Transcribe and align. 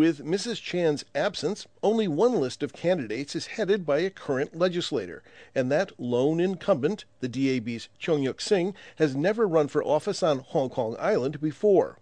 With 0.00 0.24
Mrs. 0.24 0.62
Chan's 0.62 1.04
absence, 1.14 1.66
only 1.82 2.08
one 2.08 2.40
list 2.40 2.62
of 2.62 2.72
candidates 2.72 3.36
is 3.36 3.48
headed 3.58 3.84
by 3.84 3.98
a 3.98 4.08
current 4.08 4.56
legislator, 4.56 5.22
and 5.54 5.70
that 5.70 5.92
lone 6.00 6.40
incumbent, 6.40 7.04
the 7.20 7.28
DAB's 7.28 7.90
Tsang 7.98 8.22
Yok 8.22 8.40
Sing, 8.40 8.74
has 8.96 9.14
never 9.14 9.46
run 9.46 9.68
for 9.68 9.84
office 9.84 10.22
on 10.22 10.38
Hong 10.38 10.70
Kong 10.70 10.96
Island 10.98 11.38
before. 11.38 11.98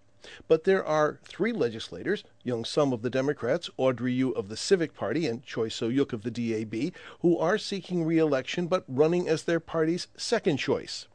But 0.46 0.62
there 0.62 0.84
are 0.84 1.18
three 1.24 1.52
legislators, 1.52 2.22
Yeung 2.46 2.64
Sum 2.64 2.92
of 2.92 3.02
the 3.02 3.10
Democrats, 3.10 3.68
Audrey 3.76 4.12
Eu 4.12 4.30
of 4.30 4.48
the 4.48 4.56
Civic 4.56 4.94
Party, 4.94 5.26
and 5.26 5.44
Choy 5.44 5.68
So 5.68 5.88
Yuk 5.88 6.12
of 6.12 6.22
the 6.22 6.30
DAB, 6.30 6.94
who 7.22 7.36
are 7.36 7.58
seeking 7.58 8.04
re 8.04 8.18
election 8.18 8.68
but 8.68 8.84
running 8.86 9.28
as 9.28 9.42
their 9.42 9.58
party's 9.58 10.06
second 10.16 10.58
choice. 10.58 11.08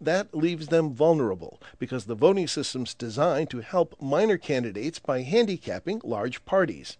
That 0.00 0.34
leaves 0.34 0.68
them 0.68 0.92
vulnerable 0.92 1.60
because 1.78 2.04
the 2.04 2.14
voting 2.14 2.46
system's 2.48 2.94
designed 2.94 3.50
to 3.50 3.60
help 3.60 4.00
minor 4.00 4.38
candidates 4.38 4.98
by 4.98 5.22
handicapping 5.22 6.00
large 6.04 6.44
parties. 6.44 6.96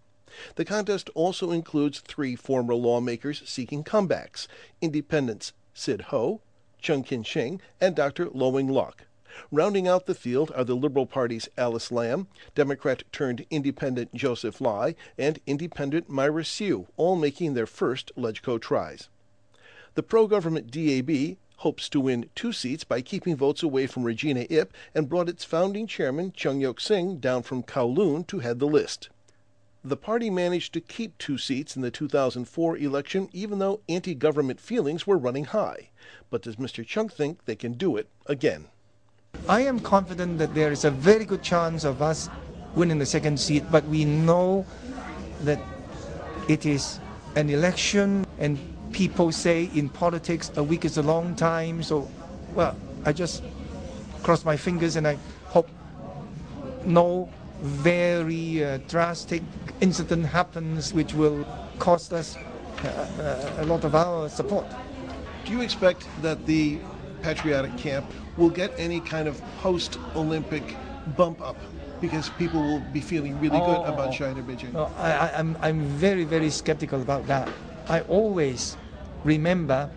The 0.56 0.64
contest 0.64 1.10
also 1.14 1.52
includes 1.52 2.00
three 2.00 2.34
former 2.34 2.74
lawmakers 2.74 3.42
seeking 3.46 3.84
comebacks 3.84 4.48
independents 4.80 5.52
Cyd 5.72 6.02
Ho, 6.02 6.40
Chung 6.80 7.02
Kin 7.02 7.22
Shing, 7.22 7.60
and 7.80 7.94
Dr. 7.94 8.28
Lo 8.30 8.48
Wing 8.50 8.68
Lok. 8.68 9.06
Rounding 9.50 9.88
out 9.88 10.06
the 10.06 10.14
field 10.14 10.52
are 10.54 10.64
the 10.64 10.76
Liberal 10.76 11.06
Party's 11.06 11.48
Alice 11.58 11.90
Lam, 11.90 12.28
Democrat 12.54 13.02
turned 13.10 13.44
independent 13.50 14.14
Joseph 14.14 14.60
Lai, 14.60 14.94
and 15.18 15.40
independent 15.46 16.08
Myra 16.08 16.44
Siu, 16.44 16.86
all 16.96 17.16
making 17.16 17.54
their 17.54 17.66
first 17.66 18.12
LegCo 18.16 18.60
tries. 18.60 19.08
The 19.94 20.02
pro 20.02 20.26
government 20.26 20.70
DAB 20.70 21.36
hopes 21.64 21.88
to 21.88 21.98
win 21.98 22.28
two 22.34 22.52
seats 22.52 22.84
by 22.84 23.00
keeping 23.00 23.34
votes 23.34 23.62
away 23.62 23.86
from 23.86 24.04
Regina 24.04 24.46
Ip 24.50 24.70
and 24.94 25.08
brought 25.08 25.30
its 25.30 25.44
founding 25.44 25.86
chairman, 25.86 26.30
Tsang 26.30 26.60
Yok 26.60 26.78
Sing, 26.78 27.16
down 27.16 27.42
from 27.42 27.62
Kowloon 27.62 28.26
to 28.26 28.40
head 28.40 28.58
the 28.58 28.66
list. 28.66 29.08
The 29.82 29.96
party 29.96 30.28
managed 30.28 30.74
to 30.74 30.82
keep 30.82 31.16
two 31.16 31.38
seats 31.38 31.74
in 31.74 31.80
the 31.80 31.90
2004 31.90 32.76
election, 32.76 33.30
even 33.32 33.60
though 33.60 33.80
anti 33.88 34.14
government 34.14 34.60
feelings 34.60 35.06
were 35.06 35.16
running 35.16 35.46
high. 35.46 35.88
But 36.28 36.42
does 36.42 36.56
Mr. 36.56 36.86
Tsang 36.86 37.08
think 37.08 37.46
they 37.46 37.56
can 37.56 37.72
do 37.72 37.96
it 37.96 38.10
again? 38.26 38.66
I 39.48 39.62
am 39.62 39.80
confident 39.80 40.36
that 40.40 40.54
there 40.54 40.70
is 40.70 40.84
a 40.84 40.90
very 40.90 41.24
good 41.24 41.42
chance 41.42 41.84
of 41.84 42.02
us 42.02 42.28
winning 42.74 42.98
the 42.98 43.06
second 43.06 43.40
seat, 43.40 43.64
but 43.70 43.86
we 43.86 44.04
know 44.04 44.66
that 45.44 45.60
it 46.46 46.66
is 46.66 47.00
an 47.36 47.48
election 47.48 48.26
and 48.38 48.58
people 48.94 49.32
say 49.32 49.68
in 49.74 49.88
politics 49.88 50.52
a 50.56 50.62
week 50.62 50.84
is 50.84 50.96
a 50.96 51.02
long 51.02 51.34
time. 51.34 51.82
So, 51.82 52.08
well, 52.54 52.76
I 53.04 53.12
just 53.12 53.42
cross 54.22 54.44
my 54.44 54.56
fingers 54.56 54.94
and 54.96 55.06
I 55.06 55.18
hope 55.46 55.68
no 56.86 57.28
very 57.60 58.64
uh, 58.64 58.78
drastic 58.88 59.42
incident 59.80 60.26
happens 60.26 60.94
which 60.94 61.12
will 61.12 61.44
cost 61.78 62.12
us 62.12 62.36
uh, 62.36 62.88
uh, 62.88 63.62
a 63.62 63.66
lot 63.66 63.82
of 63.84 63.94
our 63.96 64.28
support. 64.28 64.64
Do 65.44 65.52
you 65.52 65.60
expect 65.60 66.06
that 66.22 66.46
the 66.46 66.78
patriotic 67.22 67.76
camp 67.76 68.06
will 68.36 68.50
get 68.50 68.72
any 68.78 69.00
kind 69.00 69.26
of 69.26 69.42
post 69.60 69.98
Olympic 70.14 70.76
bump 71.16 71.40
up 71.42 71.56
because 72.00 72.28
people 72.38 72.62
will 72.62 72.80
be 72.92 73.00
feeling 73.00 73.40
really 73.40 73.58
oh, 73.58 73.66
good 73.66 73.92
about 73.92 74.12
China 74.12 74.40
Beijing? 74.42 74.72
No, 74.72 74.90
I, 74.98 75.32
I'm, 75.34 75.58
I'm 75.60 75.80
very, 75.80 76.24
very 76.24 76.50
skeptical 76.50 77.02
about 77.02 77.26
that. 77.26 77.48
I 77.88 78.00
always 78.02 78.76
remember 79.24 79.90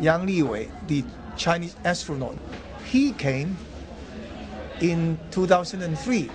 Yang 0.00 0.26
Liwei, 0.26 0.70
the 0.86 1.04
Chinese 1.36 1.76
astronaut. 1.84 2.36
He 2.84 3.12
came 3.12 3.56
in 4.80 5.18
2003, 5.30 6.30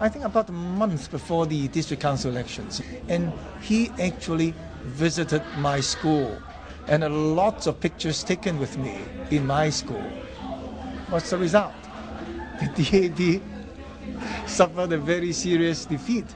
I 0.00 0.08
think 0.08 0.24
about 0.24 0.48
a 0.48 0.52
month 0.52 1.10
before 1.10 1.46
the 1.46 1.68
district 1.68 2.02
council 2.02 2.30
elections, 2.30 2.80
and 3.08 3.32
he 3.60 3.90
actually 3.98 4.54
visited 4.84 5.42
my 5.58 5.80
school 5.80 6.40
and 6.88 7.04
a 7.04 7.08
lot 7.08 7.66
of 7.66 7.78
pictures 7.78 8.24
taken 8.24 8.58
with 8.58 8.78
me 8.78 8.96
in 9.30 9.46
my 9.46 9.70
school. 9.70 10.02
What's 11.10 11.30
the 11.30 11.38
result? 11.38 11.74
The 12.76 13.08
DAB 13.08 13.42
suffered 14.46 14.92
a 14.92 14.98
very 14.98 15.32
serious 15.32 15.86
defeat 15.86 16.26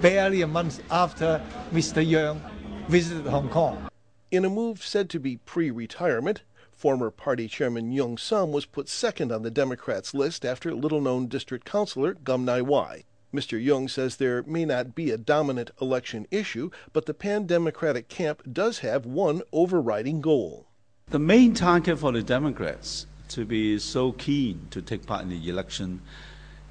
barely 0.00 0.42
a 0.42 0.46
month 0.46 0.80
after 0.90 1.40
Mr. 1.72 2.06
Yang 2.06 2.40
visited 2.88 3.26
Hong 3.26 3.48
Kong. 3.48 3.88
In 4.30 4.44
a 4.44 4.50
move 4.50 4.84
said 4.84 5.08
to 5.10 5.18
be 5.18 5.38
pre 5.38 5.70
retirement, 5.70 6.42
former 6.70 7.10
party 7.10 7.48
chairman 7.48 7.90
Yeung 7.90 8.18
Sum 8.18 8.52
was 8.52 8.66
put 8.66 8.86
second 8.86 9.32
on 9.32 9.40
the 9.40 9.50
Democrats' 9.50 10.12
list 10.12 10.44
after 10.44 10.74
little 10.74 11.00
known 11.00 11.28
district 11.28 11.64
councilor 11.64 12.14
Kam 12.26 12.44
Nai 12.44 12.60
Wai. 12.60 13.04
Mr. 13.32 13.58
Yeung 13.58 13.88
says 13.88 14.16
there 14.16 14.42
may 14.42 14.66
not 14.66 14.94
be 14.94 15.10
a 15.10 15.16
dominant 15.16 15.70
election 15.80 16.26
issue, 16.30 16.68
but 16.92 17.06
the 17.06 17.14
pan 17.14 17.46
Democratic 17.46 18.10
camp 18.10 18.42
does 18.52 18.80
have 18.80 19.06
one 19.06 19.40
overriding 19.50 20.20
goal. 20.20 20.66
The 21.06 21.18
main 21.18 21.54
target 21.54 21.98
for 21.98 22.12
the 22.12 22.22
Democrats 22.22 23.06
to 23.28 23.46
be 23.46 23.78
so 23.78 24.12
keen 24.12 24.66
to 24.72 24.82
take 24.82 25.06
part 25.06 25.22
in 25.22 25.30
the 25.30 25.48
election 25.48 26.02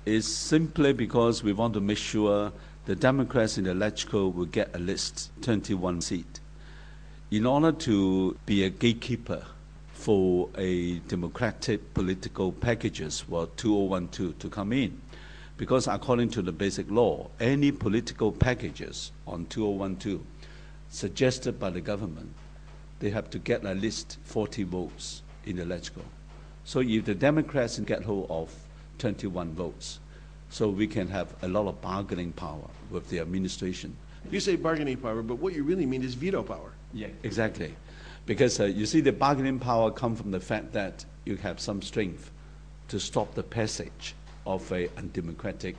is 0.06 0.28
simply 0.28 0.94
because 0.94 1.42
we 1.42 1.54
want 1.54 1.74
to 1.74 1.82
make 1.82 1.98
sure 1.98 2.54
the 2.86 2.96
Democrats 2.96 3.58
in 3.58 3.64
the 3.64 3.74
LegCo 3.74 4.32
will 4.32 4.46
get 4.46 4.76
at 4.76 4.82
least 4.82 5.32
21 5.42 6.02
seats 6.02 6.40
in 7.30 7.46
order 7.46 7.74
to 7.74 8.38
be 8.46 8.64
a 8.64 8.70
gatekeeper 8.70 9.44
for 9.92 10.50
a 10.58 11.00
democratic 11.10 11.94
political 11.94 12.54
packages 12.54 13.20
for 13.20 13.48
2012 13.58 14.40
to 14.40 14.50
come 14.50 14.72
in. 14.72 15.02
Because 15.58 15.88
according 15.88 16.30
to 16.30 16.42
the 16.42 16.54
basic 16.54 16.90
law, 16.90 17.30
any 17.40 17.72
political 17.72 18.32
packages 18.32 19.12
on 19.26 19.46
2012 19.48 20.22
suggested 20.90 21.60
by 21.60 21.70
the 21.70 21.82
government, 21.82 22.32
they 23.00 23.10
have 23.10 23.30
to 23.32 23.40
get 23.40 23.66
at 23.66 23.78
least 23.78 24.18
40 24.24 24.64
votes 24.64 25.22
in 25.46 25.58
the 25.58 25.64
LegCo. 25.64 26.02
So 26.64 26.80
if 26.80 27.04
the 27.04 27.16
Democrats 27.16 27.78
get 27.80 28.04
hold 28.04 28.28
of 28.30 28.54
21 29.00 29.54
votes, 29.54 30.00
so 30.50 30.70
we 30.70 30.88
can 30.88 31.10
have 31.10 31.36
a 31.42 31.48
lot 31.50 31.68
of 31.68 31.82
bargaining 31.82 32.32
power 32.32 32.70
with 32.90 33.10
the 33.10 33.20
administration. 33.20 33.98
You 34.32 34.40
say 34.40 34.56
bargaining 34.56 34.98
power, 34.98 35.22
but 35.22 35.40
what 35.40 35.54
you 35.54 35.64
really 35.64 35.86
mean 35.86 36.04
is 36.04 36.14
veto 36.14 36.42
power. 36.42 36.72
Yeah, 36.94 37.08
exactly. 37.24 37.76
Because 38.26 38.60
uh, 38.60 38.66
you 38.66 38.86
see, 38.86 39.02
the 39.02 39.12
bargaining 39.12 39.60
power 39.60 39.92
comes 39.92 40.20
from 40.20 40.32
the 40.32 40.40
fact 40.40 40.74
that 40.74 41.06
you 41.26 41.36
have 41.38 41.60
some 41.60 41.82
strength 41.82 42.32
to 42.90 43.00
stop 43.00 43.34
the 43.36 43.44
passage 43.44 44.16
of 44.46 44.72
a 44.72 44.90
undemocratic 44.98 45.76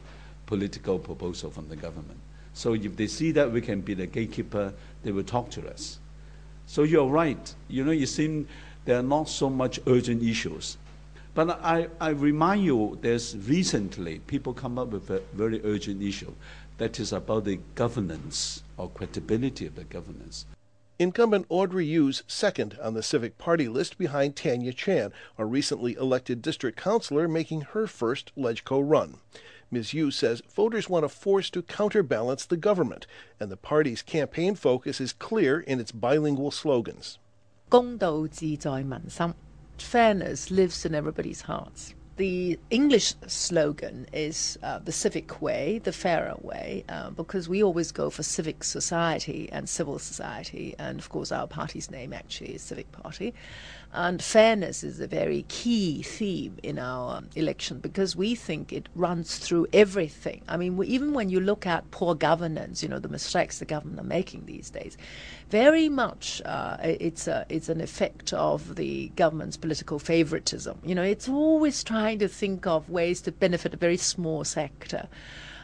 political 0.47 0.99
proposal 0.99 1.51
from 1.51 1.69
the 1.69 1.77
government. 1.77 2.19
So 2.55 2.75
if 2.75 2.97
they 2.97 3.07
see 3.07 3.33
that 3.33 3.53
we 3.53 3.61
can 3.61 3.81
be 3.81 3.95
the 3.95 4.07
gatekeeper, 4.07 4.73
they 5.03 5.13
will 5.13 5.25
talk 5.25 5.51
to 5.51 5.69
us. 5.69 5.99
So 6.67 6.83
you're 6.83 7.09
right. 7.09 7.55
You 7.69 7.85
know, 7.85 7.93
you 7.93 8.07
seem 8.07 8.49
there 8.85 8.99
are 8.99 9.03
not 9.03 9.29
so 9.29 9.49
much 9.49 9.81
urgent 9.87 10.23
issues. 10.23 10.77
But 11.35 11.61
I, 11.63 11.89
I 12.01 12.11
remind 12.11 12.65
you, 12.65 12.99
there's 13.01 13.37
recently 13.37 14.19
people 14.21 14.53
come 14.53 14.79
up 14.79 14.89
with 14.89 15.09
a 15.11 15.23
very 15.35 15.63
urgent 15.65 16.03
issue 16.03 16.33
that 16.79 16.99
is 16.99 17.13
about 17.13 17.45
the 17.45 17.61
governance 17.75 18.63
or 18.77 18.89
credibility 18.91 19.67
of 19.67 19.75
the 19.75 19.85
governance. 19.85 20.47
Incumbent 21.01 21.47
Audrey 21.49 21.87
Eu's 21.87 22.25
second 22.27 22.77
on 22.83 22.95
the 22.95 23.05
Civic 23.05 23.39
Party 23.39 23.69
list 23.69 23.99
behind 23.99 24.35
Tanya 24.35 24.73
Chan, 24.73 25.13
a 25.37 25.47
recently 25.47 25.95
elected 25.95 26.43
district 26.43 26.77
councilor 26.77 27.29
making 27.29 27.61
her 27.61 27.87
first 27.87 28.33
LegCo 28.37 28.83
run. 28.85 29.19
Ms. 29.71 29.95
Eu 29.95 30.11
says 30.11 30.43
voters 30.53 30.89
want 30.89 31.05
a 31.05 31.09
force 31.09 31.51
to 31.51 31.63
counterbalance 31.63 32.45
the 32.45 32.57
government, 32.57 33.07
and 33.39 33.49
the 33.49 33.57
party's 33.57 34.03
campaign 34.03 34.57
focus 34.57 35.01
is 35.01 35.13
clear 35.13 35.61
in 35.61 35.79
its 35.79 35.93
bilingual 35.93 36.51
slogans. 36.51 37.21
Fairness 39.79 40.51
lives 40.51 40.85
in 40.85 40.97
everybody's 40.97 41.43
hearts 41.43 41.95
the 42.19 42.59
English 42.71 43.15
slogan 43.29 44.07
is 44.13 44.59
uh, 44.65 44.81
the 44.81 44.91
civic 44.91 45.41
way, 45.41 45.81
the 45.85 45.93
fairer 45.93 46.35
way, 46.43 46.85
uh, 46.89 47.11
because 47.11 47.49
we 47.49 47.63
always 47.63 47.93
go 47.93 48.11
for 48.11 48.25
civic 48.25 48.65
society 48.65 49.49
and 49.53 49.69
civil 49.69 50.01
society, 50.01 50.75
and 50.79 50.99
of 50.99 51.09
course 51.09 51.31
our 51.31 51.47
party's 51.47 51.91
name 51.91 52.13
actually 52.13 52.55
is 52.57 52.63
Civic 52.63 52.91
Party. 52.91 53.33
And 53.91 54.23
fairness 54.23 54.85
is 54.85 55.01
a 55.01 55.07
very 55.07 55.47
key 55.49 56.03
theme 56.03 56.59
in 56.63 56.79
our 56.79 57.23
election 57.35 57.79
because 57.79 58.15
we 58.15 58.35
think 58.35 58.71
it 58.71 58.87
runs 58.95 59.39
through 59.39 59.69
everything. 59.73 60.43
I 60.47 60.59
mean, 60.59 60.83
even 60.85 61.15
when 61.15 61.31
you 61.31 61.41
look 61.41 61.67
at 61.67 61.91
poor 61.91 62.15
governance, 62.15 62.83
you 62.83 62.89
know, 62.91 62.99
the 62.99 63.09
mistakes 63.09 63.61
the 63.61 63.65
government 63.65 63.99
are 64.01 64.05
making 64.05 64.45
these 64.45 64.69
days, 64.69 64.99
very 65.49 65.89
much 65.89 66.43
uh, 66.45 66.77
it's, 66.83 67.27
a, 67.29 67.47
it's 67.49 67.71
an 67.71 67.81
effect 67.81 68.35
of 68.35 68.77
the 68.77 69.09
government's 69.17 69.57
political 69.57 69.99
favoritism. 69.99 70.79
You 70.85 70.95
know, 70.95 71.03
it's 71.03 71.29
always 71.29 71.83
trying 71.83 72.08
to 72.17 72.29
think 72.29 72.67
of 72.67 72.89
ways 72.89 73.21
to 73.23 73.33
benefit 73.33 73.75
a 73.75 73.77
very 73.77 73.97
small 73.97 74.45
sector. 74.45 75.09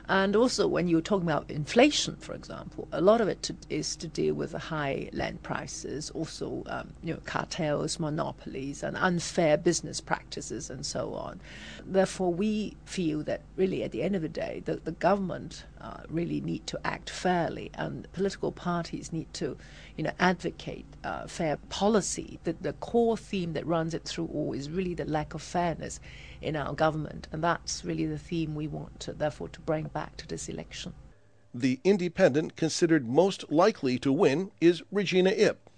And 0.07 0.37
also, 0.37 0.69
when 0.69 0.87
you're 0.87 1.01
talking 1.01 1.27
about 1.27 1.51
inflation, 1.51 2.17
for 2.17 2.35
example, 2.35 2.89
a 2.93 3.01
lot 3.01 3.23
of 3.23 3.29
it 3.29 3.43
to, 3.45 3.57
is 3.71 3.97
to 3.97 4.07
deal 4.07 4.35
with 4.35 4.53
the 4.53 4.59
high 4.59 5.09
land 5.15 5.43
prices, 5.43 6.11
also 6.11 6.63
um, 6.67 6.93
you 7.03 7.15
know 7.15 7.21
cartels, 7.25 7.99
monopolies, 7.99 8.83
and 8.83 8.99
unfair 8.99 9.57
business 9.57 10.03
practices, 10.03 10.69
and 10.69 10.85
so 10.85 11.15
on. 11.15 11.41
Therefore, 11.87 12.35
we 12.35 12.77
feel 12.85 13.23
that 13.23 13.41
really, 13.57 13.83
at 13.83 13.93
the 13.93 14.03
end 14.03 14.15
of 14.15 14.21
the 14.21 14.29
day, 14.29 14.63
the, 14.67 14.77
the 14.77 14.93
government 14.93 15.65
uh, 15.81 16.01
really 16.11 16.43
need 16.43 16.67
to 16.67 16.79
act 16.85 17.09
fairly, 17.09 17.71
and 17.73 18.07
political 18.13 18.53
parties 18.53 19.11
need 19.11 19.33
to, 19.35 19.57
you 19.97 20.05
know, 20.05 20.13
advocate 20.21 20.85
uh, 21.03 21.27
fair 21.27 21.57
policy. 21.71 22.39
The, 22.45 22.53
the 22.61 22.75
core 22.75 23.17
theme 23.17 23.55
that 23.55 23.67
runs 23.67 23.95
it 23.95 24.05
through 24.05 24.29
all 24.35 24.53
is 24.53 24.69
really 24.69 24.93
the 24.93 25.07
lack 25.07 25.33
of 25.33 25.41
fairness 25.41 25.99
in 26.41 26.57
our 26.57 26.75
government. 26.75 27.29
And 27.33 27.43
that's 27.43 27.85
really 27.85 28.07
the 28.07 28.19
theme 28.19 28.55
we 28.55 28.69
want, 28.69 29.01
to, 29.01 29.13
therefore, 29.13 29.49
to 29.49 29.61
bring 29.61 29.85
back 29.85 30.17
to 30.19 30.27
this 30.27 30.49
election. 30.49 30.95
The 31.53 31.81
independent 31.85 32.57
considered 32.57 33.09
most 33.09 33.51
likely 33.51 33.99
to 34.01 34.13
win 34.13 34.51
is 34.61 34.83
Regina 34.91 35.31
Ip. 35.31 35.71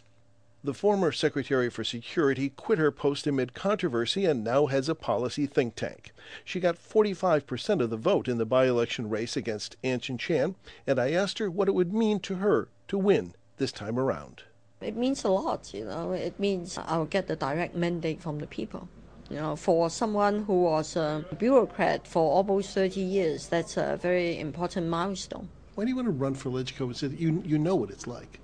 The 0.64 0.74
former 0.74 1.12
Secretary 1.12 1.70
for 1.70 1.84
Security 1.84 2.48
quit 2.48 2.78
her 2.78 2.90
post 2.90 3.26
amid 3.26 3.54
controversy 3.54 4.24
and 4.24 4.42
now 4.42 4.66
heads 4.66 4.88
a 4.88 4.96
policy 4.96 5.46
think 5.46 5.76
tank. 5.76 6.12
She 6.44 6.58
got 6.58 6.76
45% 6.76 7.80
of 7.80 7.90
the 7.90 7.96
vote 7.96 8.26
in 8.26 8.38
the 8.38 8.46
by 8.46 8.66
election 8.66 9.08
race 9.08 9.36
against 9.36 9.76
Anson 9.84 10.18
Chan, 10.18 10.56
and 10.86 10.98
I 10.98 11.12
asked 11.12 11.38
her 11.38 11.50
what 11.50 11.68
it 11.68 11.74
would 11.74 11.92
mean 11.92 12.18
to 12.20 12.36
her 12.36 12.68
to 12.88 12.98
win 12.98 13.34
this 13.58 13.70
time 13.70 13.96
around. 13.96 14.42
It 14.80 14.96
means 14.96 15.22
a 15.24 15.28
lot, 15.28 15.72
you 15.72 15.84
know. 15.84 16.12
It 16.12 16.40
means 16.40 16.78
I'll 16.78 17.04
get 17.04 17.28
the 17.28 17.36
direct 17.36 17.76
mandate 17.76 18.20
from 18.20 18.38
the 18.38 18.46
people. 18.46 18.88
You 19.28 19.36
know, 19.36 19.56
for 19.56 19.90
someone 19.90 20.44
who 20.44 20.62
was 20.62 20.94
a 20.94 21.24
bureaucrat 21.36 22.06
for 22.06 22.22
almost 22.30 22.72
30 22.74 23.00
years, 23.00 23.48
that's 23.48 23.76
a 23.76 23.98
very 24.00 24.38
important 24.38 24.88
milestone. 24.88 25.48
Why 25.74 25.84
do 25.84 25.90
you 25.90 25.96
want 25.96 26.06
to 26.06 26.12
run 26.12 26.34
for 26.34 26.50
LegCo? 26.50 26.94
So 26.94 27.06
you, 27.06 27.42
you 27.44 27.58
know 27.58 27.74
what 27.74 27.90
it's 27.90 28.06
like. 28.06 28.38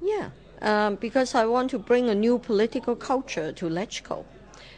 Yeah, 0.00 0.30
um, 0.62 0.94
because 0.94 1.34
I 1.34 1.44
want 1.46 1.70
to 1.70 1.78
bring 1.78 2.08
a 2.08 2.14
new 2.14 2.38
political 2.38 2.94
culture 2.94 3.52
to 3.52 3.66
LegCo. 3.68 4.24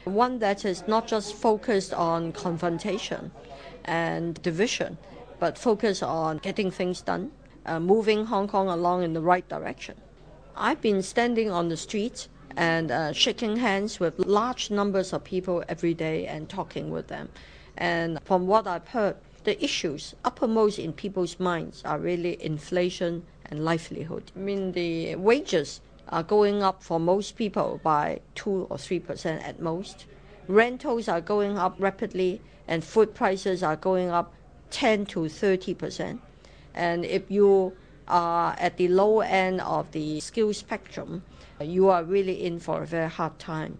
One 0.04 0.38
that 0.38 0.64
is 0.64 0.88
not 0.88 1.06
just 1.06 1.34
focused 1.34 1.92
on 1.92 2.32
confrontation 2.32 3.30
and 3.84 4.40
division, 4.42 4.96
but 5.38 5.58
focused 5.58 6.02
on 6.02 6.38
getting 6.38 6.70
things 6.70 7.02
done, 7.02 7.32
uh, 7.66 7.78
moving 7.78 8.26
Hong 8.26 8.48
Kong 8.48 8.68
along 8.68 9.02
in 9.02 9.12
the 9.12 9.20
right 9.20 9.46
direction. 9.48 9.96
I've 10.56 10.80
been 10.80 11.02
standing 11.02 11.50
on 11.50 11.68
the 11.68 11.76
streets 11.76 12.28
and 12.56 12.90
uh, 12.90 13.12
shaking 13.12 13.56
hands 13.56 14.00
with 14.00 14.18
large 14.18 14.70
numbers 14.70 15.12
of 15.12 15.24
people 15.24 15.62
every 15.68 15.94
day 15.94 16.26
and 16.26 16.48
talking 16.48 16.90
with 16.90 17.08
them. 17.08 17.28
And 17.76 18.18
from 18.24 18.46
what 18.46 18.66
I've 18.66 18.88
heard, 18.88 19.16
the 19.44 19.62
issues 19.62 20.14
uppermost 20.24 20.78
in 20.78 20.92
people's 20.92 21.40
minds 21.40 21.82
are 21.84 21.98
really 21.98 22.42
inflation 22.42 23.24
and 23.46 23.64
livelihood. 23.64 24.30
I 24.36 24.38
mean, 24.38 24.72
the 24.72 25.14
wages 25.16 25.80
are 26.08 26.22
going 26.22 26.62
up 26.62 26.82
for 26.82 27.00
most 27.00 27.36
people 27.36 27.80
by 27.82 28.20
2 28.34 28.66
or 28.68 28.76
3% 28.76 29.42
at 29.42 29.60
most. 29.60 30.06
Rentals 30.48 31.08
are 31.08 31.20
going 31.20 31.56
up 31.56 31.76
rapidly, 31.78 32.40
and 32.66 32.84
food 32.84 33.14
prices 33.14 33.62
are 33.62 33.76
going 33.76 34.10
up 34.10 34.34
10 34.70 35.06
to 35.06 35.20
30%. 35.20 36.18
And 36.74 37.04
if 37.04 37.30
you 37.30 37.76
are 38.10 38.54
at 38.58 38.76
the 38.76 38.88
low 38.88 39.20
end 39.20 39.60
of 39.60 39.92
the 39.92 40.20
skill 40.20 40.52
spectrum, 40.52 41.22
you 41.60 41.88
are 41.88 42.04
really 42.04 42.44
in 42.44 42.58
for 42.58 42.82
a 42.82 42.86
very 42.86 43.08
hard 43.08 43.38
time. 43.38 43.78